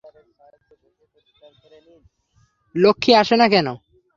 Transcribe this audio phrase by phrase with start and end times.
[2.75, 3.67] লক্ষ্মী আসে না কেন?